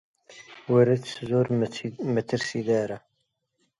[0.71, 1.45] ورچ زۆر
[2.15, 2.97] مەترسیدارە.